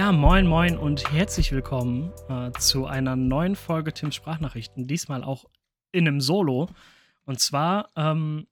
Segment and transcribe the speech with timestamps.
[0.00, 4.86] Ja, moin, moin und herzlich willkommen äh, zu einer neuen Folge Tim Sprachnachrichten.
[4.86, 5.44] Diesmal auch
[5.92, 6.70] in einem Solo.
[7.26, 8.46] Und zwar ähm,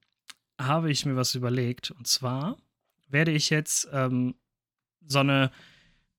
[0.60, 1.90] habe ich mir was überlegt.
[1.90, 2.58] Und zwar
[3.08, 4.34] werde ich jetzt ähm,
[5.06, 5.50] so, eine,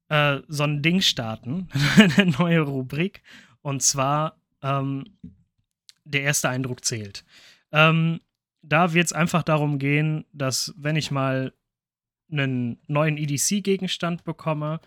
[0.07, 3.21] äh, so ein Ding starten, eine neue Rubrik.
[3.61, 5.03] Und zwar ähm,
[6.05, 7.23] der erste Eindruck zählt.
[7.71, 8.19] Ähm,
[8.63, 11.53] da wird es einfach darum gehen, dass wenn ich mal
[12.31, 14.79] einen neuen EDC-Gegenstand bekomme,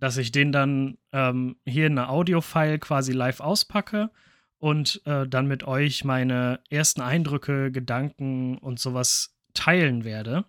[0.00, 4.10] dass ich den dann ähm, hier in einer Audio-File quasi live auspacke
[4.58, 10.44] und äh, dann mit euch meine ersten Eindrücke, Gedanken und sowas teilen werde,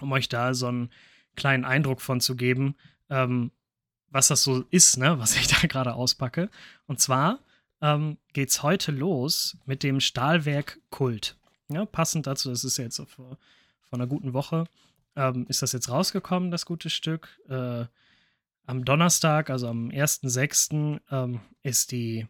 [0.00, 0.90] um euch da so einen
[1.36, 2.76] kleinen Eindruck von zu geben,
[3.10, 3.50] ähm,
[4.08, 6.50] was das so ist, ne, was ich da gerade auspacke.
[6.86, 7.40] Und zwar
[7.80, 11.36] ähm, geht's heute los mit dem Stahlwerk Kult.
[11.68, 13.38] Ja, passend dazu, das ist jetzt vor,
[13.80, 14.64] vor einer guten Woche,
[15.16, 17.40] ähm, ist das jetzt rausgekommen, das gute Stück.
[17.48, 17.86] Äh,
[18.66, 22.26] am Donnerstag, also am 1.6., ähm, ist die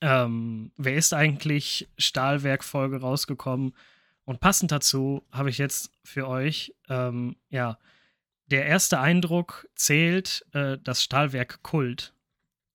[0.00, 3.74] ähm, Wer ist eigentlich Stahlwerk-Folge rausgekommen.
[4.24, 7.78] Und passend dazu habe ich jetzt für euch, ähm, ja,
[8.46, 12.14] der erste Eindruck zählt äh, das Stahlwerk Kult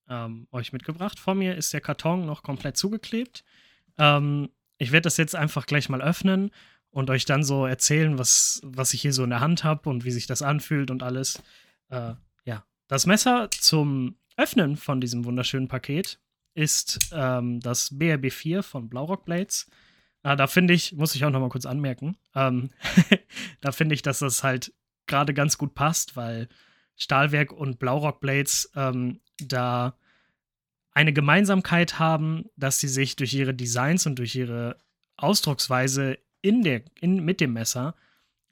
[0.10, 1.20] ähm, euch mitgebracht.
[1.20, 3.44] Vor mir ist der Karton noch komplett zugeklebt.
[3.98, 6.52] Ähm, ich werde das jetzt einfach gleich mal öffnen
[6.92, 10.06] und euch dann so erzählen, was, was ich hier so in der Hand habe und
[10.06, 11.42] wie sich das anfühlt und alles.
[11.90, 12.14] Äh,
[12.46, 16.20] ja, das Messer zum Öffnen von diesem wunderschönen Paket
[16.56, 19.70] ist ähm, das BRB 4 von Blaurock Blades.
[20.24, 22.70] Äh, da finde ich, muss ich auch noch mal kurz anmerken, ähm,
[23.62, 24.74] da finde ich, dass das halt
[25.08, 26.48] gerade ganz gut passt, weil
[26.96, 29.98] Stahlwerk und Blaurock Blades ähm, da
[30.92, 34.78] eine Gemeinsamkeit haben, dass sie sich durch ihre Designs und durch ihre
[35.18, 37.96] Ausdrucksweise in der, in, mit dem Messer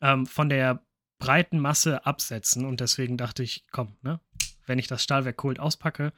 [0.02, 0.84] ähm, von der
[1.22, 2.66] breiten Masse absetzen.
[2.66, 4.20] Und deswegen dachte ich, komm, ne,
[4.66, 6.12] wenn ich das Stahlwerk Kult auspacke,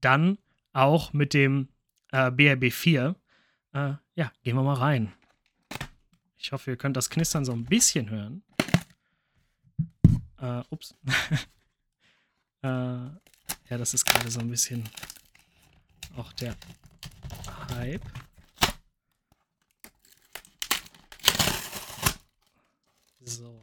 [0.00, 0.38] dann
[0.72, 1.68] auch mit dem
[2.12, 3.16] äh, BRB 4.
[3.72, 5.12] Äh, ja, gehen wir mal rein.
[6.36, 8.42] Ich hoffe, ihr könnt das Knistern so ein bisschen hören.
[10.38, 10.94] Äh, ups.
[12.62, 13.18] äh, ja,
[13.70, 14.84] das ist gerade so ein bisschen
[16.14, 16.54] auch der
[17.70, 18.04] Hype.
[23.24, 23.55] So.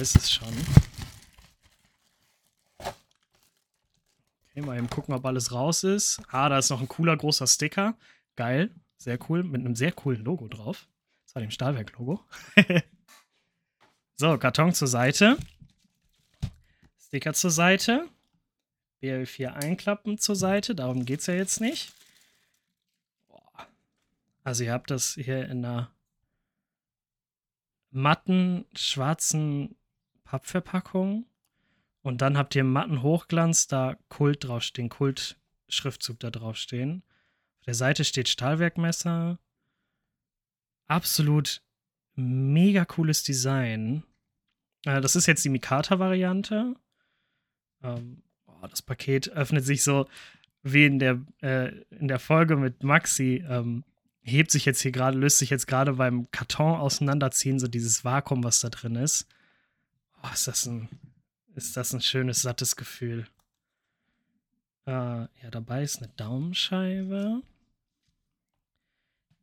[0.00, 0.52] Ist es schon.
[4.50, 6.20] Okay, mal eben gucken, ob alles raus ist.
[6.28, 7.96] Ah, da ist noch ein cooler großer Sticker.
[8.36, 8.74] Geil.
[8.98, 9.42] Sehr cool.
[9.42, 10.86] Mit einem sehr coolen Logo drauf.
[11.24, 12.22] Das war dem Stahlwerk-Logo.
[14.16, 15.38] so, Karton zur Seite.
[17.00, 18.06] Sticker zur Seite.
[19.02, 20.74] BL4 einklappen zur Seite.
[20.74, 21.92] Darum geht es ja jetzt nicht.
[24.44, 25.90] Also ihr habt das hier in einer
[27.90, 29.74] matten, schwarzen
[30.26, 31.26] Pappverpackung.
[32.02, 37.02] Und dann habt ihr im matten Hochglanz da Kult draufstehen, Kult-Schriftzug da draufstehen.
[37.60, 39.38] Auf der Seite steht Stahlwerkmesser.
[40.86, 41.62] Absolut
[42.14, 44.04] mega cooles Design.
[44.84, 46.74] Äh, das ist jetzt die Mikata-Variante.
[47.82, 48.22] Ähm,
[48.62, 50.06] das Paket öffnet sich so
[50.62, 53.44] wie in der, äh, in der Folge mit Maxi.
[53.48, 53.84] Ähm,
[54.22, 58.42] hebt sich jetzt hier gerade, löst sich jetzt gerade beim Karton auseinanderziehen, so dieses Vakuum,
[58.42, 59.28] was da drin ist.
[60.22, 60.88] Oh, ist das ein,
[61.54, 63.26] ist das ein schönes, sattes Gefühl.
[64.86, 67.42] Äh, ja, dabei ist eine Daumenscheibe.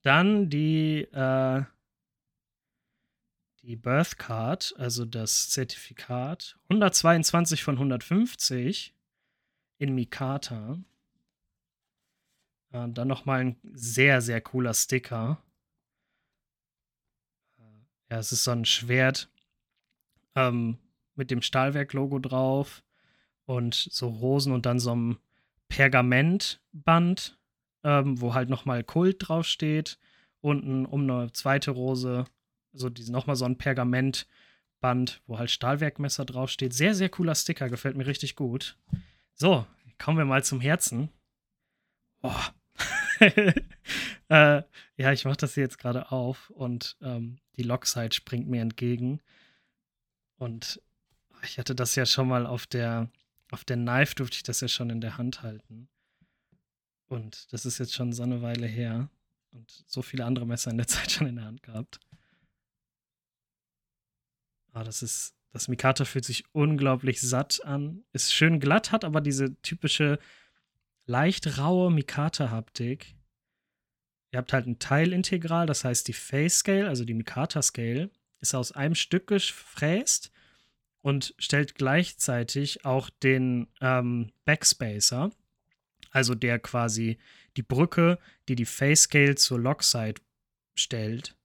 [0.02, 1.64] Dann die, äh,
[3.62, 6.58] die Birth Card, also das Zertifikat.
[6.70, 8.94] 122 von 150
[9.78, 10.80] in Mikata.
[12.72, 15.42] Äh, dann nochmal ein sehr, sehr cooler Sticker.
[17.58, 19.30] Äh, ja, es ist so ein Schwert
[20.36, 20.78] ähm,
[21.16, 22.84] mit dem Stahlwerk-Logo drauf
[23.46, 25.18] und so Rosen und dann so ein
[25.68, 27.38] Pergamentband,
[27.84, 30.00] ähm, wo halt nochmal Kult draufsteht.
[30.42, 32.26] Unten um eine zweite Rose,
[32.74, 36.74] so also nochmal so ein Pergamentband, wo halt Stahlwerkmesser draufsteht.
[36.74, 38.78] Sehr, sehr cooler Sticker, gefällt mir richtig gut.
[39.34, 39.66] So,
[39.98, 41.10] kommen wir mal zum Herzen.
[42.22, 42.54] Boah,
[44.30, 44.64] äh,
[44.98, 49.22] ja, ich mache das hier jetzt gerade auf und ähm, die Lockside springt mir entgegen.
[50.44, 50.82] Und
[51.44, 53.10] ich hatte das ja schon mal auf der,
[53.52, 55.88] auf der Knife durfte ich das ja schon in der Hand halten.
[57.08, 59.10] Und das ist jetzt schon so eine Weile her.
[59.52, 62.02] Und so viele andere Messer in der Zeit schon in der Hand gehabt.
[64.74, 68.04] Ah, das ist, das Mikata fühlt sich unglaublich satt an.
[68.12, 70.20] Ist schön glatt, hat aber diese typische
[71.06, 73.16] leicht raue Mikata-Haptik.
[74.34, 78.12] Ihr habt halt ein Teilintegral, das heißt die Face Scale, also die Mikata Scale,
[78.44, 80.32] ist aus einem Stück gefräst
[81.02, 85.32] und stellt gleichzeitig auch den ähm, Backspacer,
[86.12, 87.18] also der quasi
[87.58, 90.22] die Brücke, die die Face-Scale zur Lockside
[90.76, 91.36] stellt.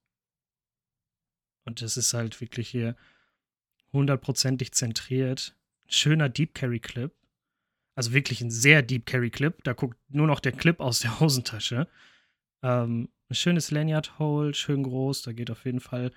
[1.65, 2.95] Und das ist halt wirklich hier
[3.93, 5.55] hundertprozentig zentriert.
[5.87, 7.11] Schöner Deep Carry Clip.
[7.95, 9.63] Also wirklich ein sehr Deep Carry Clip.
[9.63, 11.87] Da guckt nur noch der Clip aus der Hosentasche.
[12.61, 15.21] Ähm, ein schönes Lanyard Hole, schön groß.
[15.21, 16.11] Da geht auf jeden Fall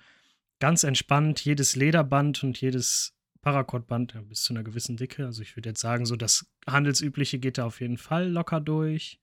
[0.62, 5.26] ganz entspannt jedes Lederband und jedes Paracord-Band ja, bis zu einer gewissen Dicke.
[5.26, 9.20] Also ich würde jetzt sagen, so das handelsübliche geht da auf jeden Fall locker durch.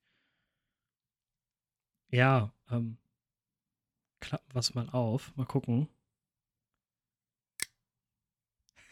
[2.09, 2.97] Ja, ähm,
[4.19, 5.33] klappen wir es mal auf.
[5.37, 5.87] Mal gucken.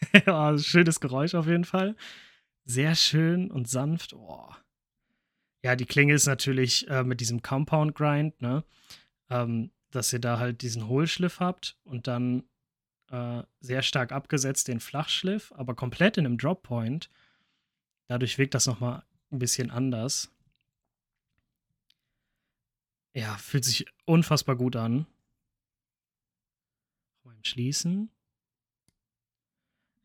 [0.26, 1.96] ja, schönes Geräusch auf jeden Fall.
[2.64, 4.14] Sehr schön und sanft.
[4.14, 4.54] Oh.
[5.62, 8.64] Ja, die Klinge ist natürlich äh, mit diesem Compound Grind, ne?
[9.28, 12.44] Ähm, dass ihr da halt diesen Hohlschliff habt und dann
[13.10, 17.10] äh, sehr stark abgesetzt den Flachschliff, aber komplett in einem Drop Point.
[18.06, 20.30] Dadurch wirkt das nochmal ein bisschen anders.
[23.14, 25.06] Ja, fühlt sich unfassbar gut an.
[27.24, 28.10] Mal schließen.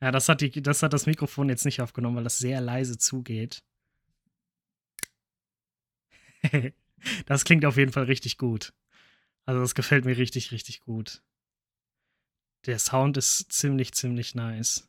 [0.02, 2.98] Ja, das hat, die, das hat das Mikrofon jetzt nicht aufgenommen, weil das sehr leise
[2.98, 3.64] zugeht.
[7.26, 8.74] das klingt auf jeden Fall richtig gut.
[9.46, 11.22] Also das gefällt mir richtig, richtig gut.
[12.66, 14.88] Der Sound ist ziemlich, ziemlich nice.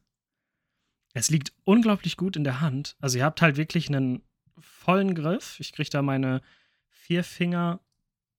[1.13, 2.97] Es liegt unglaublich gut in der Hand.
[3.01, 4.23] Also ihr habt halt wirklich einen
[4.59, 5.59] vollen Griff.
[5.61, 6.41] Ich kriege da meine
[6.89, 7.81] vier Finger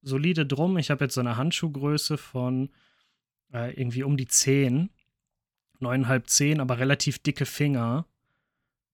[0.02, 0.78] solide drum.
[0.78, 2.70] Ich habe jetzt so eine Handschuhgröße von
[3.54, 4.90] äh, irgendwie um die 10
[5.80, 8.06] neuneinhalb, zehn, aber relativ dicke Finger.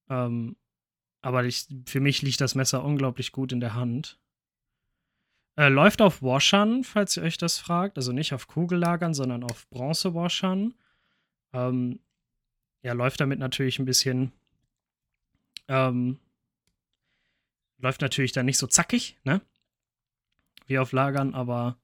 [0.08, 0.56] Ähm,
[1.20, 4.18] aber ich, für mich liegt das Messer unglaublich gut in der Hand.
[5.56, 7.96] Äh, läuft auf Washern, falls ihr euch das fragt.
[7.96, 10.74] Also nicht auf Kugellagern, sondern auf Bronze-Washern.
[11.52, 12.00] Ähm,
[12.82, 14.32] ja, läuft damit natürlich ein bisschen.
[15.68, 16.18] Ähm,
[17.78, 19.42] läuft natürlich dann nicht so zackig, ne?
[20.66, 21.78] Wie auf Lagern, aber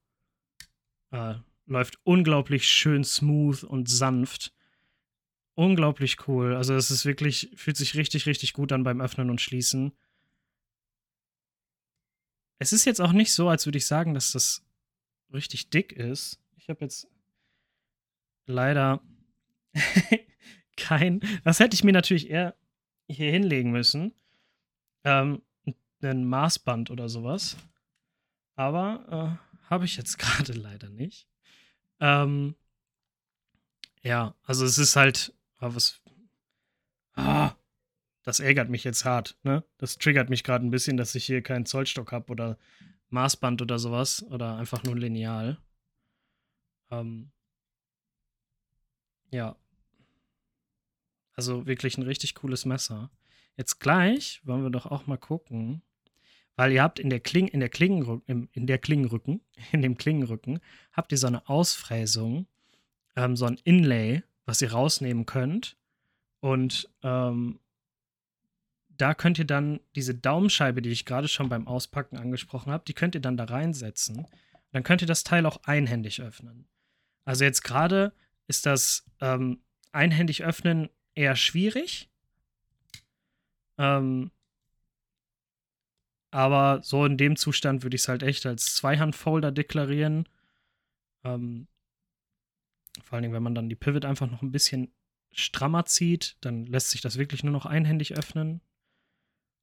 [1.11, 1.35] äh,
[1.65, 4.53] läuft unglaublich schön smooth und sanft
[5.55, 6.55] unglaublich cool.
[6.55, 9.91] Also es ist wirklich, fühlt sich richtig, richtig gut an beim Öffnen und Schließen.
[12.59, 14.63] Es ist jetzt auch nicht so, als würde ich sagen, dass das
[15.33, 16.39] richtig dick ist.
[16.57, 17.07] Ich habe jetzt
[18.45, 19.01] leider
[20.77, 21.21] kein.
[21.43, 22.55] Das hätte ich mir natürlich eher
[23.07, 24.13] hier hinlegen müssen.
[25.03, 25.41] Ähm,
[26.01, 27.57] ein Maßband oder sowas.
[28.55, 31.27] Aber äh, habe ich jetzt gerade leider nicht.
[31.99, 32.55] Ähm,
[34.01, 36.01] ja, also es ist halt aber was.
[37.13, 37.53] Ah,
[38.23, 39.63] das ärgert mich jetzt hart, ne?
[39.77, 42.57] Das triggert mich gerade ein bisschen, dass ich hier keinen Zollstock habe oder
[43.09, 44.23] Maßband oder sowas.
[44.29, 45.57] Oder einfach nur Lineal.
[46.91, 47.31] Ähm,
[49.31, 49.55] ja.
[51.33, 53.11] Also wirklich ein richtig cooles Messer.
[53.55, 55.81] Jetzt gleich wollen wir doch auch mal gucken,
[56.55, 60.59] weil ihr habt in der Kling, in der Klingenrücken, in der Klingenrücken, in dem Klingenrücken,
[60.91, 62.47] habt ihr so eine Ausfräsung,
[63.15, 65.77] ähm, so ein Inlay, was ihr rausnehmen könnt.
[66.41, 67.59] Und ähm,
[69.01, 72.93] da könnt ihr dann diese Daumenscheibe, die ich gerade schon beim Auspacken angesprochen habe, die
[72.93, 74.27] könnt ihr dann da reinsetzen.
[74.71, 76.67] Dann könnt ihr das Teil auch einhändig öffnen.
[77.25, 78.13] Also jetzt gerade
[78.47, 82.09] ist das ähm, einhändig öffnen eher schwierig.
[83.77, 84.31] Ähm,
[86.31, 90.27] aber so in dem Zustand würde ich es halt echt als Zweihandfolder deklarieren.
[91.23, 91.67] Ähm,
[93.03, 94.93] vor allen Dingen, wenn man dann die Pivot einfach noch ein bisschen
[95.31, 98.61] strammer zieht, dann lässt sich das wirklich nur noch einhändig öffnen.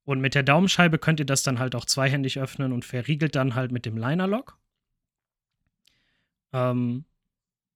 [0.07, 3.57] Und mit der Daumenscheibe könnt ihr das dann halt auch zweihändig öffnen und verriegelt dann
[3.57, 4.57] halt mit dem Liner-Lock.
[6.53, 7.05] Ähm,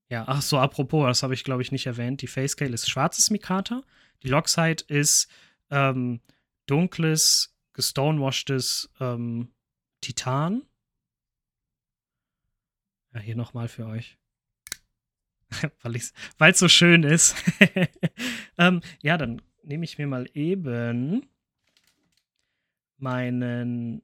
[0.08, 2.22] ja, ach so, apropos, das habe ich glaube ich nicht erwähnt.
[2.22, 3.82] Die Facecale ist schwarzes Mikata.
[4.22, 5.28] Die Lockside ist
[5.70, 6.20] ähm,
[6.66, 9.50] dunkles, gestonewashtes ähm,
[10.00, 10.62] Titan.
[13.12, 14.18] Ja, hier nochmal für euch.
[15.82, 17.34] weil es so schön ist.
[18.56, 21.28] ähm, ja, dann nehme ich mir mal eben
[23.00, 24.02] meinen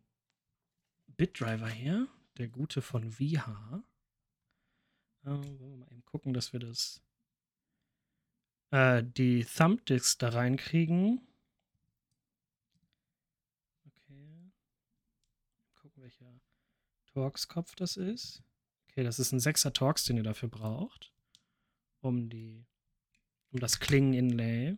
[1.16, 3.82] Bitdriver hier, der gute von VH.
[5.24, 7.02] Äh, wollen wir mal eben gucken, dass wir das
[8.70, 11.20] äh, die Thumbdisks da reinkriegen.
[13.86, 14.52] Okay.
[15.74, 16.40] Gucken, welcher
[17.06, 18.42] Torx-Kopf das ist.
[18.90, 21.12] Okay, das ist ein 6er Torx, den ihr dafür braucht
[22.06, 22.64] um die,
[23.50, 24.76] um das Klingen-Inlay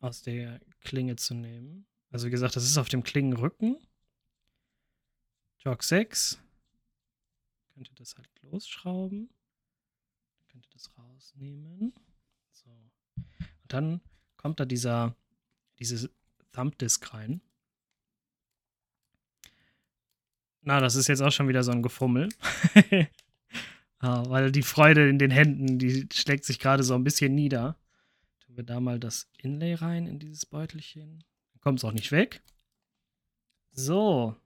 [0.00, 1.86] aus der Klinge zu nehmen.
[2.10, 3.76] Also wie gesagt, das ist auf dem Klingenrücken.
[5.58, 6.38] Jog 6.
[7.74, 9.28] Könnt ihr das halt losschrauben.
[10.36, 11.92] Dann könnt ihr das rausnehmen.
[13.66, 14.00] dann
[14.36, 15.16] kommt da dieser,
[15.78, 16.10] diese
[16.52, 17.40] Thumbdisk rein.
[20.60, 22.28] Na, das ist jetzt auch schon wieder so ein Gefummel.
[22.90, 23.08] ja,
[24.30, 27.76] weil die Freude in den Händen, die schlägt sich gerade so ein bisschen nieder.
[28.54, 31.24] Tun wir da mal das Inlay rein in dieses Beutelchen.
[31.54, 32.40] Dann kommt es auch nicht weg.
[33.72, 34.36] So.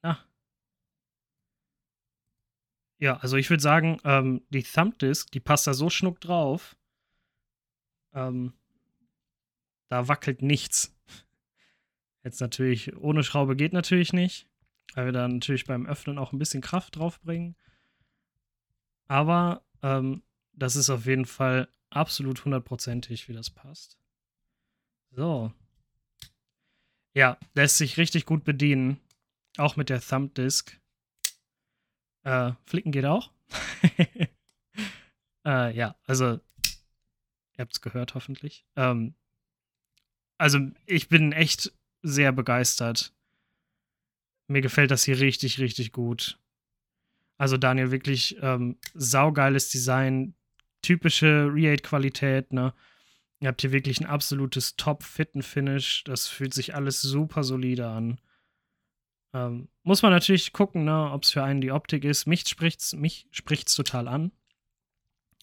[0.00, 0.26] Na.
[2.98, 6.74] Ja, also ich würde sagen, ähm, die Thumbdisk, die passt da so schnuck drauf.
[8.14, 8.54] Ähm,
[9.88, 10.96] da wackelt nichts.
[12.22, 14.48] Jetzt natürlich, ohne Schraube geht natürlich nicht,
[14.94, 17.56] weil wir da natürlich beim Öffnen auch ein bisschen Kraft draufbringen.
[19.08, 23.98] Aber ähm, das ist auf jeden Fall absolut hundertprozentig, wie das passt.
[25.10, 25.52] So.
[27.14, 29.00] Ja, lässt sich richtig gut bedienen.
[29.56, 30.80] Auch mit der Thumbdisk.
[32.24, 33.30] Äh, Flicken geht auch.
[35.44, 36.40] äh, ja, also, ihr
[37.58, 38.66] habt es gehört hoffentlich.
[38.74, 39.14] Ähm,
[40.38, 43.12] also, ich bin echt sehr begeistert.
[44.48, 46.38] Mir gefällt das hier richtig, richtig gut.
[47.36, 50.34] Also Daniel, wirklich ähm, saugeiles Design,
[50.82, 52.74] typische Re-8-Qualität, ne?
[53.40, 56.04] Ihr habt hier wirklich ein absolutes Top-Fitten-Finish.
[56.04, 58.18] Das fühlt sich alles super solide an.
[59.34, 62.26] Ähm, muss man natürlich gucken, ne, ob es für einen die Optik ist.
[62.26, 64.32] Mich spricht's, mich spricht's total an.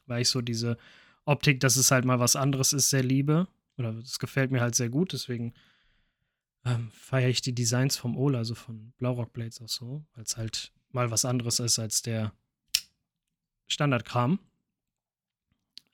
[0.07, 0.77] Weil ich so diese
[1.25, 3.47] Optik, dass es halt mal was anderes ist, sehr liebe.
[3.77, 5.13] Oder es gefällt mir halt sehr gut.
[5.13, 5.53] Deswegen
[6.65, 10.37] ähm, feiere ich die Designs vom Ola, also von Blaurock Blades auch so, weil es
[10.37, 12.33] halt mal was anderes ist als der
[13.67, 14.39] Standardkram.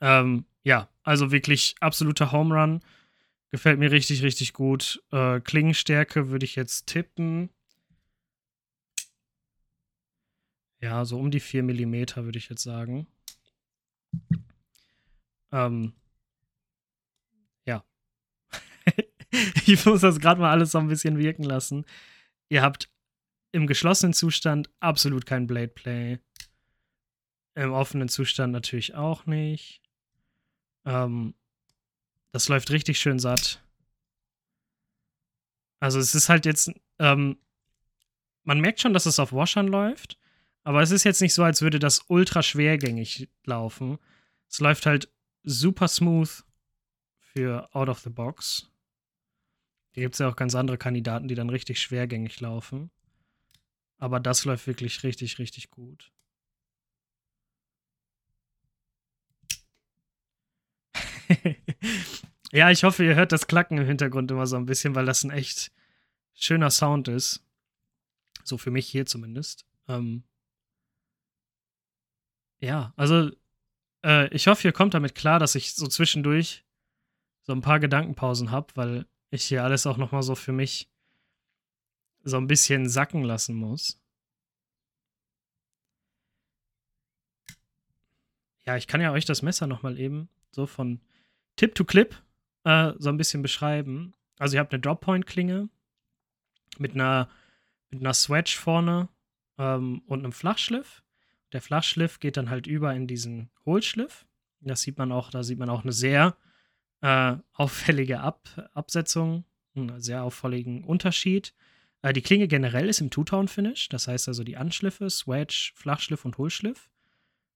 [0.01, 2.81] Ähm, ja, also wirklich absoluter Home Run.
[3.49, 5.01] Gefällt mir richtig, richtig gut.
[5.11, 7.49] Äh, Klingenstärke würde ich jetzt tippen.
[10.81, 13.07] Ja, so um die 4 mm würde ich jetzt sagen.
[15.51, 15.93] Ähm,
[19.65, 21.85] ich muss das gerade mal alles so ein bisschen wirken lassen.
[22.49, 22.89] Ihr habt
[23.57, 26.19] im geschlossenen Zustand absolut kein Blade Play.
[27.55, 29.81] Im offenen Zustand natürlich auch nicht.
[30.85, 31.33] Ähm,
[32.31, 33.63] das läuft richtig schön satt.
[35.79, 37.39] Also es ist halt jetzt, ähm,
[38.43, 40.19] man merkt schon, dass es auf Washern läuft,
[40.63, 43.97] aber es ist jetzt nicht so, als würde das ultra schwergängig laufen.
[44.47, 45.11] Es läuft halt
[45.41, 46.43] super smooth
[47.33, 48.71] für out of the box.
[49.93, 52.91] Hier gibt es ja auch ganz andere Kandidaten, die dann richtig schwergängig laufen.
[53.97, 56.11] Aber das läuft wirklich richtig, richtig gut.
[62.51, 65.23] ja, ich hoffe, ihr hört das Klacken im Hintergrund immer so ein bisschen, weil das
[65.23, 65.71] ein echt
[66.33, 67.43] schöner Sound ist.
[68.43, 69.65] So für mich hier zumindest.
[69.87, 70.23] Ähm
[72.59, 73.31] ja, also
[74.03, 76.63] äh, ich hoffe, ihr kommt damit klar, dass ich so zwischendurch
[77.41, 80.89] so ein paar Gedankenpausen habe, weil ich hier alles auch nochmal so für mich
[82.27, 83.99] so ein bisschen sacken lassen muss.
[88.65, 90.99] Ja, ich kann ja euch das Messer nochmal eben so von
[91.55, 92.15] Tip to Clip
[92.65, 94.13] äh, so ein bisschen beschreiben.
[94.37, 95.69] Also ihr habt eine Drop-Point-Klinge
[96.77, 97.29] mit einer,
[97.89, 99.07] mit einer Swedge vorne
[99.57, 101.01] ähm, und einem Flachschliff.
[101.53, 104.25] Der Flachschliff geht dann halt über in diesen Hohlschliff.
[104.59, 106.35] Das sieht man auch, da sieht man auch eine sehr
[107.01, 111.53] äh, auffällige Ab Absetzung, einen sehr auffälligen Unterschied.
[112.01, 116.37] Äh, die Klinge generell ist im Two-Tone-Finish, das heißt also die Anschliffe, Swedge, Flachschliff und
[116.37, 116.89] Hohlschliff.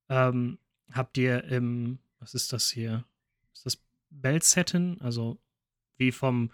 [0.09, 0.57] Ähm,
[0.91, 3.05] habt ihr im, was ist das hier?
[3.53, 3.77] Ist das
[4.09, 5.39] Belt-Setten, also
[5.97, 6.51] wie vom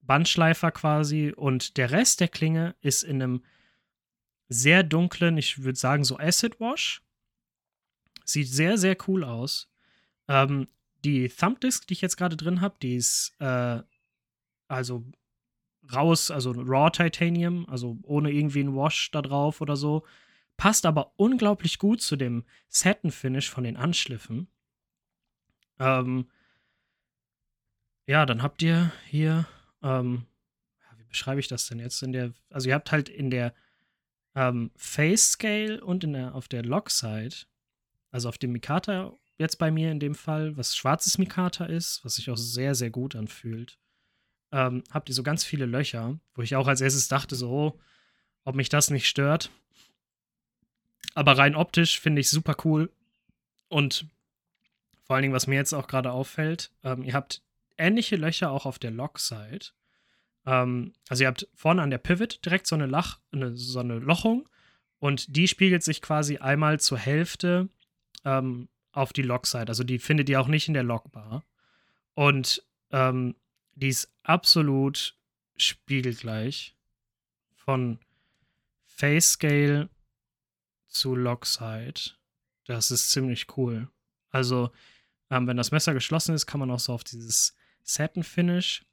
[0.00, 1.32] Bandschleifer quasi.
[1.36, 3.44] Und der Rest der Klinge ist in einem
[4.48, 7.02] sehr dunklen, ich würde sagen so Acid Wash.
[8.24, 9.68] Sieht sehr, sehr cool aus.
[10.28, 10.68] Ähm,
[11.04, 13.82] die Thumbdisk, die ich jetzt gerade drin habe, die ist äh,
[14.68, 15.04] also
[15.92, 20.04] raus, also Raw Titanium, also ohne irgendwie einen Wash da drauf oder so.
[20.56, 24.48] Passt aber unglaublich gut zu dem Satin-Finish von den Anschliffen.
[25.78, 26.30] Ähm,
[28.06, 29.46] ja, dann habt ihr hier,
[29.82, 30.26] ähm,
[30.96, 32.02] wie beschreibe ich das denn jetzt?
[32.02, 33.52] In der, also ihr habt halt in der
[34.34, 37.34] ähm, Face Scale und in der, auf der Lock Side,
[38.10, 42.16] also auf dem Mikata jetzt bei mir in dem Fall, was schwarzes Mikata ist, was
[42.16, 43.78] sich auch sehr, sehr gut anfühlt,
[44.56, 47.80] ähm, habt ihr so ganz viele Löcher, wo ich auch als erstes dachte, so, oh,
[48.44, 49.50] ob mich das nicht stört.
[51.14, 52.90] Aber rein optisch finde ich super cool.
[53.68, 54.06] Und
[55.02, 57.42] vor allen Dingen, was mir jetzt auch gerade auffällt, ähm, ihr habt
[57.76, 59.66] ähnliche Löcher auch auf der Lock-Side.
[60.46, 63.98] Ähm, also ihr habt vorne an der Pivot direkt so eine, Lach, eine, so eine
[63.98, 64.48] Lochung
[65.00, 67.68] und die spiegelt sich quasi einmal zur Hälfte
[68.24, 69.68] ähm, auf die Lockside.
[69.68, 71.44] Also die findet ihr auch nicht in der Logbar.
[72.14, 73.34] Und ähm,
[73.76, 75.16] die ist absolut
[75.56, 76.76] spiegelgleich
[77.54, 77.98] von
[78.84, 79.88] Face Scale
[80.88, 82.00] zu Lockside.
[82.64, 83.88] Das ist ziemlich cool.
[84.30, 84.70] Also,
[85.30, 88.84] ähm, wenn das Messer geschlossen ist, kann man auch so auf dieses Satin Finish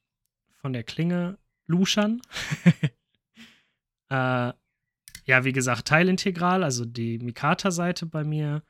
[0.52, 2.22] von der Klinge luschern.
[4.10, 4.54] äh,
[5.26, 8.64] ja, wie gesagt, teilintegral, also die Mikata-Seite bei mir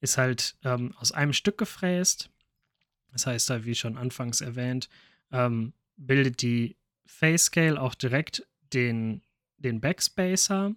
[0.00, 2.30] ist halt ähm, aus einem Stück gefräst.
[3.12, 4.88] Das heißt, da, wie schon anfangs erwähnt,
[5.32, 9.22] ähm, bildet die Face Scale auch direkt den,
[9.56, 10.74] den Backspacer.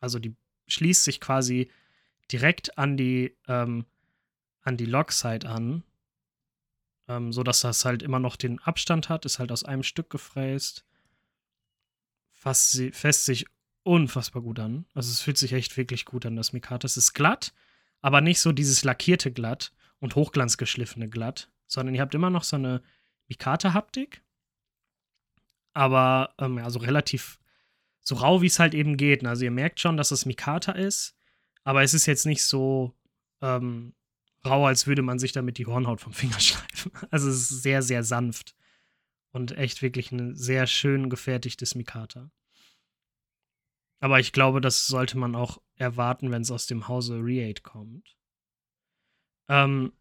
[0.00, 0.34] Also die
[0.66, 1.70] schließt sich quasi
[2.30, 3.86] direkt an die, ähm,
[4.62, 5.82] an die Lockside an.
[7.08, 10.10] Ähm, so dass das halt immer noch den Abstand hat, ist halt aus einem Stück
[10.10, 10.84] gefräst.
[12.32, 13.46] Fasst, fässt sich
[13.82, 14.84] unfassbar gut an.
[14.94, 16.84] Also es fühlt sich echt wirklich gut an, das Mikata.
[16.84, 17.54] Es ist glatt,
[18.00, 22.56] aber nicht so dieses lackierte Glatt und hochglanzgeschliffene Glatt, sondern ihr habt immer noch so
[22.56, 22.82] eine
[23.28, 24.22] Mikata-Haptik,
[25.74, 27.38] aber ähm, ja, so relativ
[28.00, 29.24] so rau, wie es halt eben geht.
[29.26, 31.14] Also ihr merkt schon, dass es Mikata ist,
[31.62, 32.94] aber es ist jetzt nicht so
[33.42, 33.94] ähm,
[34.44, 36.90] rau, als würde man sich damit die Hornhaut vom Finger schleifen.
[37.10, 38.56] Also es ist sehr, sehr sanft
[39.32, 42.30] und echt wirklich ein sehr schön gefertigtes Mikata.
[44.00, 48.16] Aber ich glaube, das sollte man auch erwarten, wenn es aus dem Hause Re8 kommt.
[49.48, 49.92] Ähm,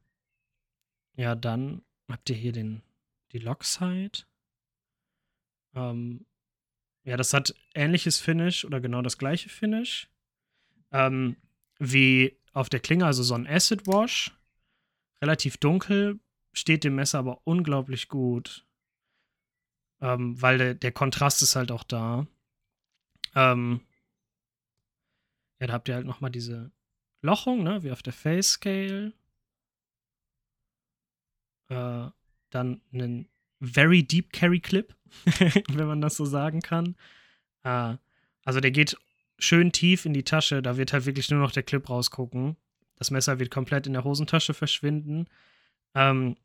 [1.15, 2.83] ja, dann habt ihr hier den,
[3.37, 4.23] die Lockside.
[5.75, 6.25] Ähm,
[7.03, 10.09] ja, das hat ähnliches Finish oder genau das gleiche Finish.
[10.91, 11.37] Ähm,
[11.79, 14.33] wie auf der Klinge, also so ein Acid Wash.
[15.21, 16.19] Relativ dunkel,
[16.53, 18.65] steht dem Messer aber unglaublich gut.
[20.01, 22.27] Ähm, weil der, der Kontrast ist halt auch da.
[23.35, 23.81] Ähm,
[25.59, 26.71] ja, da habt ihr halt nochmal diese
[27.21, 29.13] Lochung, ne, wie auf der Face Scale.
[31.69, 32.09] Äh,
[32.49, 34.93] dann einen Very Deep Carry Clip,
[35.69, 36.95] wenn man das so sagen kann.
[37.63, 37.95] Äh,
[38.43, 38.97] also der geht
[39.39, 42.55] schön tief in die Tasche, da wird halt wirklich nur noch der Clip rausgucken.
[42.95, 45.27] Das Messer wird komplett in der Hosentasche verschwinden.
[45.93, 46.35] Ähm,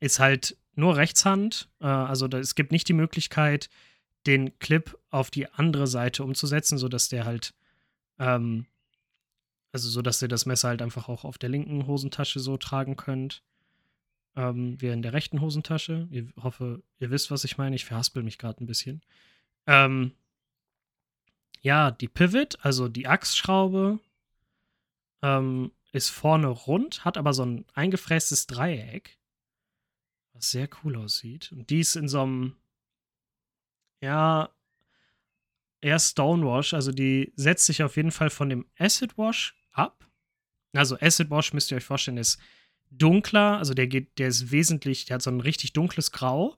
[0.00, 3.70] ist halt nur Rechtshand, äh, also da, es gibt nicht die Möglichkeit,
[4.26, 7.54] den Clip auf die andere Seite umzusetzen, sodass der halt
[8.18, 8.66] ähm,
[9.74, 12.96] also so, dass ihr das Messer halt einfach auch auf der linken Hosentasche so tragen
[12.96, 13.42] könnt.
[14.36, 16.08] Ähm, wie in der rechten Hosentasche.
[16.10, 17.76] Ich hoffe, ihr wisst, was ich meine.
[17.76, 19.02] Ich verhaspel mich gerade ein bisschen.
[19.66, 20.12] Ähm,
[21.60, 24.00] ja, die Pivot, also die Achsschraube,
[25.22, 29.18] ähm, ist vorne rund, hat aber so ein eingefrästes Dreieck,
[30.32, 31.52] was sehr cool aussieht.
[31.52, 32.56] Und die ist in so einem,
[34.00, 34.50] ja,
[35.80, 40.06] eher Stonewash, also die setzt sich auf jeden Fall von dem Acid Wash ab.
[40.72, 42.38] Also Acid Wash müsst ihr euch vorstellen, ist
[42.98, 46.56] dunkler, also der geht, der ist wesentlich, der hat so ein richtig dunkles Grau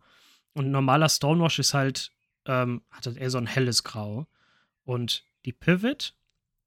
[0.54, 2.12] und normaler Stonewash ist halt,
[2.46, 4.26] ähm, hat halt eher so ein helles Grau.
[4.84, 6.14] Und die Pivot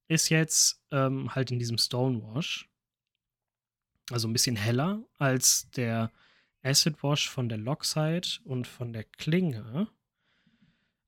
[0.07, 2.69] ist jetzt ähm, halt in diesem Stonewash.
[4.11, 6.11] Also ein bisschen heller als der
[6.61, 9.87] Acid Wash von der Lockside und von der Klinge.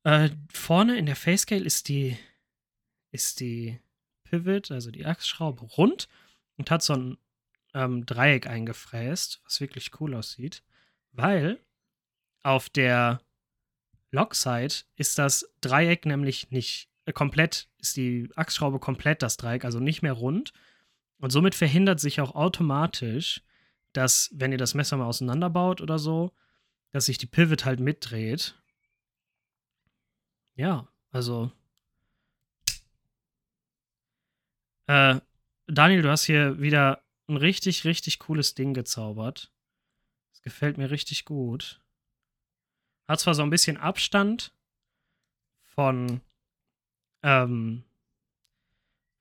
[0.04, 2.18] Äh, vorne in der Facecale ist die,
[3.12, 3.80] ist die
[4.24, 6.08] Pivot, also die Achsschraube, rund
[6.58, 7.18] und hat so ein
[7.74, 10.64] ähm, Dreieck eingefräst, was wirklich cool aussieht,
[11.12, 11.60] weil
[12.44, 13.22] auf der
[14.12, 19.80] Lockside ist das Dreieck nämlich nicht äh, komplett, ist die Achsschraube komplett das Dreieck, also
[19.80, 20.54] nicht mehr rund.
[21.20, 23.44] Und somit verhindert sich auch automatisch,
[23.94, 26.32] dass, wenn ihr das Messer mal auseinanderbaut oder so,
[26.92, 28.56] dass sich die Pivot halt mitdreht
[30.56, 31.52] ja, also.
[34.88, 35.20] Äh,
[35.68, 37.01] Daniel, du hast hier wieder
[37.32, 39.52] ein richtig, richtig cooles Ding gezaubert.
[40.32, 41.82] Das gefällt mir richtig gut.
[43.08, 44.54] Hat zwar so ein bisschen Abstand
[45.64, 46.22] von
[47.24, 47.84] ähm,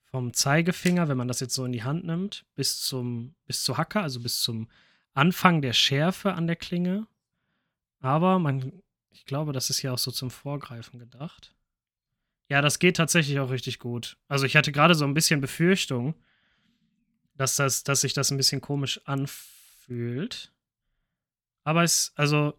[0.04, 3.78] vom Zeigefinger, wenn man das jetzt so in die Hand nimmt, bis zum bis zur
[3.78, 4.68] Hacke, also bis zum
[5.14, 7.06] Anfang der Schärfe an der Klinge.
[8.00, 11.54] Aber man ich glaube, das ist hier auch so zum Vorgreifen gedacht.
[12.48, 14.16] Ja, das geht tatsächlich auch richtig gut.
[14.28, 16.14] Also ich hatte gerade so ein bisschen Befürchtung,
[17.40, 20.52] dass, das, dass sich das ein bisschen komisch anfühlt.
[21.64, 22.52] Aber es, also,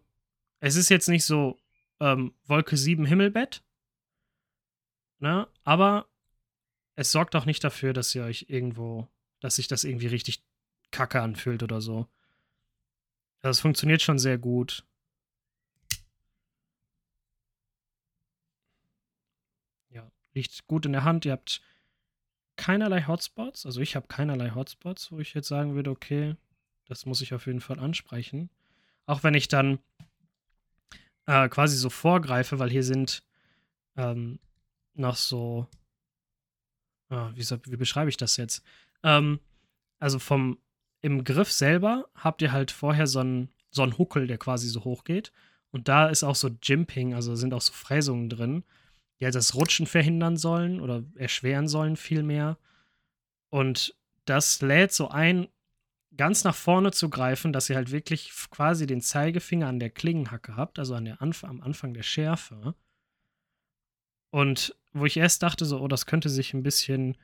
[0.58, 1.56] es ist jetzt nicht so
[2.00, 3.62] ähm, Wolke 7 Himmelbett.
[5.20, 5.46] Ne?
[5.62, 6.08] Aber
[6.96, 9.06] es sorgt auch nicht dafür, dass ihr euch irgendwo,
[9.38, 10.42] dass sich das irgendwie richtig
[10.90, 12.08] kacke anfühlt oder so.
[13.38, 14.84] Das funktioniert schon sehr gut.
[20.34, 21.26] liegt gut in der Hand.
[21.26, 21.60] Ihr habt
[22.56, 23.66] keinerlei Hotspots.
[23.66, 26.36] Also ich habe keinerlei Hotspots, wo ich jetzt sagen würde, okay,
[26.86, 28.50] das muss ich auf jeden Fall ansprechen.
[29.06, 29.78] Auch wenn ich dann
[31.26, 33.22] äh, quasi so vorgreife, weil hier sind
[33.96, 34.38] ähm,
[34.94, 35.66] noch so,
[37.10, 38.62] oh, wie, wie, beschreibe ich das jetzt?
[39.02, 39.40] Ähm,
[39.98, 40.58] also vom,
[41.00, 45.04] im Griff selber habt ihr halt vorher so einen, so Huckel, der quasi so hoch
[45.04, 45.32] geht.
[45.70, 48.64] Und da ist auch so Jimping, also sind auch so Fräsungen drin,
[49.24, 52.58] halt das Rutschen verhindern sollen oder erschweren sollen vielmehr.
[53.50, 55.48] Und das lädt so ein,
[56.16, 60.56] ganz nach vorne zu greifen, dass ihr halt wirklich quasi den Zeigefinger an der Klingenhacke
[60.56, 62.74] habt, also an der Anf am Anfang der Schärfe.
[64.30, 67.16] Und wo ich erst dachte, so, oh, das könnte sich ein bisschen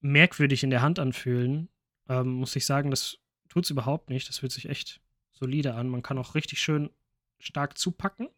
[0.00, 1.68] merkwürdig in der Hand anfühlen,
[2.08, 4.28] ähm, muss ich sagen, das tut es überhaupt nicht.
[4.28, 5.00] Das fühlt sich echt
[5.32, 5.88] solide an.
[5.88, 6.90] Man kann auch richtig schön
[7.38, 8.28] stark zupacken.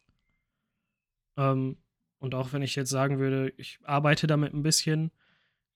[1.37, 1.77] Ähm,
[2.25, 5.11] und auch wenn ich jetzt sagen würde, ich arbeite damit ein bisschen,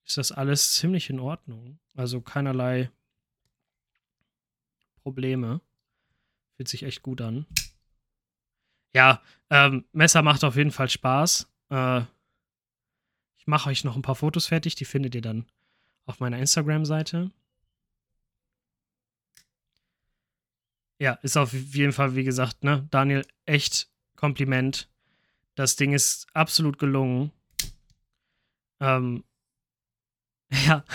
[0.03, 1.77] ist das alles ziemlich in Ordnung.
[1.93, 2.89] Also keinerlei
[5.03, 5.61] Probleme.
[6.55, 7.45] Fühlt sich echt gut an.
[8.95, 11.47] Ja, ähm, Messer macht auf jeden Fall Spaß.
[11.69, 12.01] Äh,
[13.37, 15.45] ich mache euch noch ein paar Fotos fertig, die findet ihr dann
[16.05, 17.29] auf meiner Instagram-Seite.
[20.97, 24.89] Ja, ist auf jeden Fall, wie gesagt, ne, Daniel, echt Kompliment.
[25.59, 27.33] Das Ding ist absolut gelungen.
[28.79, 29.25] Ähm,
[30.65, 30.85] ja,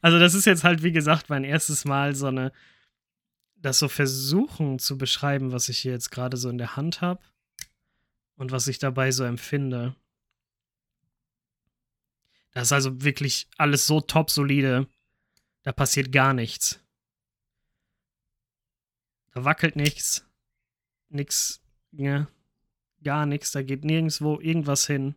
[0.00, 2.50] also das ist jetzt halt, wie gesagt, mein erstes Mal so eine,
[3.56, 7.22] das so versuchen zu beschreiben, was ich hier jetzt gerade so in der Hand habe
[8.36, 9.94] und was ich dabei so empfinde.
[12.52, 14.88] Das ist also wirklich alles so top solide.
[15.62, 16.80] Da passiert gar nichts.
[19.32, 20.26] Da wackelt nichts.
[21.10, 21.60] Nix,
[21.92, 22.28] ja,
[23.04, 23.52] gar nichts.
[23.52, 25.14] Da geht nirgendwo irgendwas hin.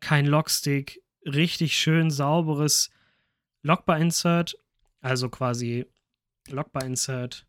[0.00, 1.02] Kein Lockstick.
[1.24, 2.90] Richtig schön sauberes
[3.62, 4.56] Lockbar-Insert.
[5.00, 5.86] Also quasi
[6.48, 7.46] Lockbar-Insert.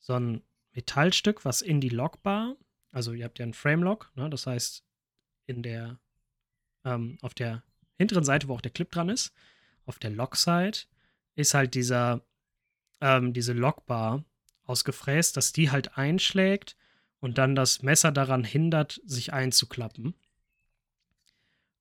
[0.00, 2.56] So ein Metallstück, was in die Lockbar,
[2.92, 4.30] also ihr habt ja einen Frame-Lock, ne?
[4.30, 4.84] das heißt,
[5.46, 5.98] in der,
[6.84, 7.62] ähm, auf der
[7.96, 9.32] hinteren Seite, wo auch der Clip dran ist,
[9.84, 10.78] auf der Lock-Side,
[11.34, 12.24] ist halt dieser,
[13.00, 14.24] ähm, diese Lockbar
[14.64, 16.76] ausgefräst, dass die halt einschlägt
[17.20, 20.14] und dann das Messer daran hindert, sich einzuklappen.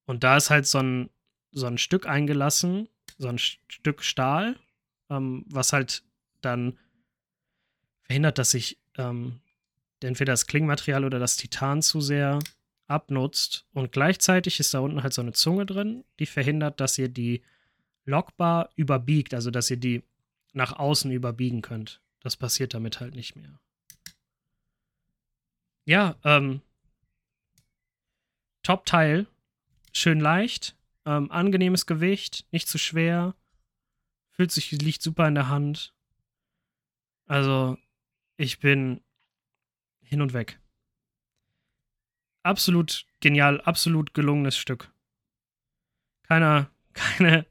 [0.05, 1.09] Und da ist halt so ein,
[1.51, 4.59] so ein Stück eingelassen, so ein Stück Stahl,
[5.09, 6.03] ähm, was halt
[6.41, 6.77] dann
[8.03, 9.39] verhindert, dass sich ähm,
[10.01, 12.39] entweder das Klingmaterial oder das Titan zu sehr
[12.87, 13.65] abnutzt.
[13.73, 17.43] Und gleichzeitig ist da unten halt so eine Zunge drin, die verhindert, dass ihr die
[18.05, 20.03] Lockbar überbiegt, also dass ihr die
[20.53, 22.01] nach außen überbiegen könnt.
[22.21, 23.59] Das passiert damit halt nicht mehr.
[25.89, 26.61] Ja, ähm,
[28.61, 29.25] Top-Teil.
[29.91, 33.33] Schön leicht, ähm, angenehmes Gewicht, nicht zu schwer,
[34.29, 35.95] fühlt sich, liegt super in der Hand.
[37.25, 37.75] Also,
[38.37, 39.01] ich bin
[40.03, 40.59] hin und weg.
[42.43, 44.93] Absolut genial, absolut gelungenes Stück.
[46.21, 47.47] Keiner, keine,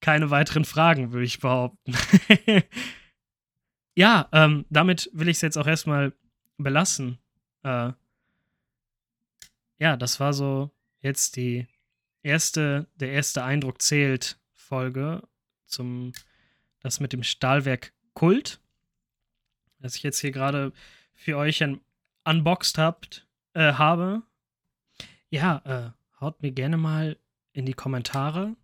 [0.00, 1.96] keine weiteren Fragen, würde ich behaupten.
[3.96, 6.12] ja, ähm, damit will ich es jetzt auch erstmal
[6.58, 7.18] belassen.
[7.66, 7.92] Äh,
[9.78, 11.66] ja, das war so jetzt die
[12.22, 15.26] erste, der erste Eindruck zählt Folge
[15.66, 16.12] zum
[16.80, 18.60] das mit dem Stahlwerk Kult,
[19.80, 20.72] das ich jetzt hier gerade
[21.14, 21.80] für euch un
[22.24, 24.22] unboxed habt, äh, habe.
[25.28, 27.18] Ja, äh, haut mir gerne mal
[27.52, 28.56] in die Kommentare,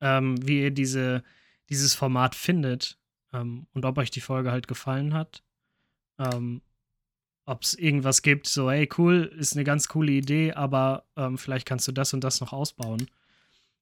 [0.00, 1.24] ähm, wie ihr diese,
[1.68, 2.98] dieses Format findet
[3.32, 5.44] ähm, und ob euch die Folge halt gefallen hat.
[6.18, 6.62] Ähm,
[7.46, 11.66] ob es irgendwas gibt, so, hey, cool, ist eine ganz coole Idee, aber ähm, vielleicht
[11.66, 13.08] kannst du das und das noch ausbauen.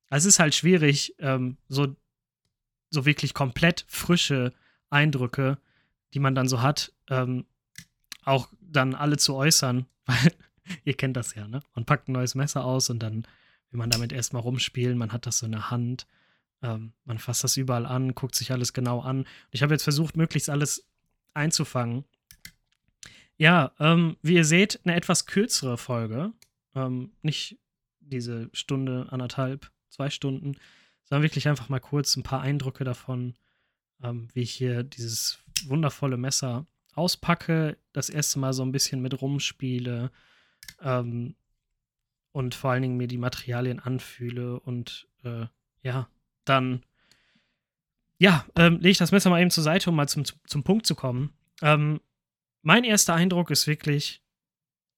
[0.09, 1.97] Also es ist halt schwierig, ähm, so,
[2.91, 4.53] so wirklich komplett frische
[4.91, 5.59] Eindrücke,
[6.13, 7.47] die man dann so hat, ähm,
[8.25, 10.33] auch dann alle zu äußern, weil
[10.85, 11.61] ihr kennt das ja, ne?
[11.75, 13.27] Man packt ein neues Messer aus und dann
[13.71, 16.07] will man damit erstmal rumspielen, man hat das so in der Hand
[16.65, 19.27] ähm, man fasst das überall an, guckt sich alles genau an.
[19.51, 20.89] Ich habe jetzt versucht, möglichst alles
[21.35, 22.05] einzufangen.
[23.37, 26.33] Ja, ähm, wie ihr seht, eine etwas kürzere Folge.
[26.75, 27.59] Ähm, nicht
[28.01, 30.57] diese Stunde, anderthalb, zwei Stunden,
[31.05, 33.35] sondern wirklich einfach mal kurz ein paar Eindrücke davon,
[34.03, 39.21] ähm, wie ich hier dieses wundervolle Messer auspacke, das erste Mal so ein bisschen mit
[39.21, 40.11] rumspiele
[40.81, 41.35] ähm,
[42.33, 45.47] und vor allen Dingen mir die Materialien anfühle und äh,
[45.83, 46.09] ja,
[46.45, 46.85] dann
[48.19, 50.87] ja, ähm, lege ich das Messer mal eben zur Seite, um mal zum, zum Punkt
[50.87, 51.33] zu kommen.
[51.63, 52.01] Ähm,
[52.65, 54.23] mein erster Eindruck ist wirklich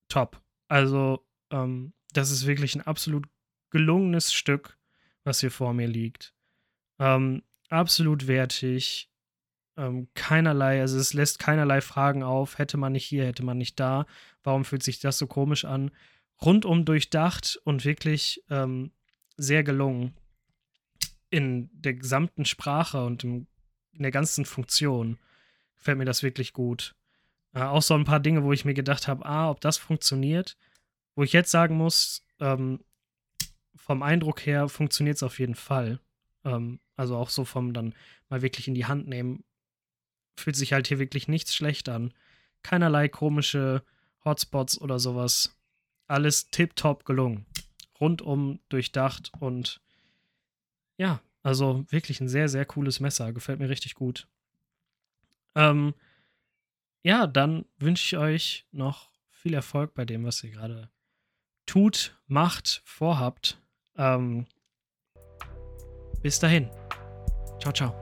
[0.09, 0.41] top.
[0.69, 3.27] Also, ähm, das ist wirklich ein absolut
[3.71, 4.79] gelungenes Stück,
[5.25, 6.33] was hier vor mir liegt.
[6.99, 9.11] Ähm, absolut wertig.
[9.77, 12.59] Ähm, keinerlei, also es lässt keinerlei Fragen auf.
[12.59, 14.07] Hätte man nicht hier, hätte man nicht da.
[14.45, 15.91] Warum fühlt sich das so komisch an?
[16.41, 18.93] Rundum durchdacht und wirklich ähm,
[19.37, 20.15] sehr gelungen.
[21.31, 23.49] In der gesamten Sprache und im,
[23.93, 25.19] in der ganzen Funktion
[25.77, 26.95] gefällt mir das wirklich gut.
[27.57, 30.59] Äh, auch so ein paar Dinge, wo ich mir gedacht habe, ah, ob das funktioniert.
[31.15, 32.85] Wo ich jetzt sagen muss, ähm,
[33.75, 35.99] vom Eindruck her funktioniert es auf jeden Fall.
[36.45, 37.95] Ähm, also auch so vom dann
[38.29, 39.43] mal wirklich in die Hand nehmen,
[40.39, 42.13] fühlt sich halt hier wirklich nichts schlecht an.
[42.63, 43.83] Keinerlei komische
[44.23, 45.57] Hotspots oder sowas.
[46.09, 47.47] Alles tiptop gelungen.
[47.99, 49.81] Rundum durchdacht und
[50.99, 53.33] ja, also wirklich ein sehr, sehr cooles Messer.
[53.33, 54.29] Gefällt mir richtig gut.
[55.55, 55.95] Ähm,
[57.07, 60.91] ja, dann wünsche ich euch noch viel Erfolg bei dem, was ihr gerade
[61.65, 63.63] tut, macht, vorhabt.
[63.97, 64.47] Ähm,
[66.21, 66.69] bis dahin.
[67.61, 67.95] Ciao, ciao.